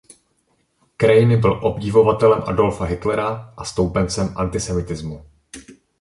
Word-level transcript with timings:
Crane 0.97 1.37
byl 1.37 1.59
obdivovatelem 1.63 2.41
Adolfa 2.45 2.85
Hitlera 2.85 3.53
a 3.57 3.65
stoupencem 3.65 4.33
antisemitismu. 4.37 5.25